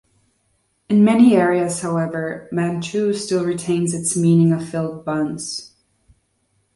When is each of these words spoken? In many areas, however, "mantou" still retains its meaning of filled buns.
In 0.89 1.03
many 1.03 1.35
areas, 1.35 1.81
however, 1.81 2.49
"mantou" 2.51 3.13
still 3.13 3.45
retains 3.45 3.93
its 3.93 4.15
meaning 4.15 4.51
of 4.51 4.67
filled 4.67 5.05
buns. 5.05 5.73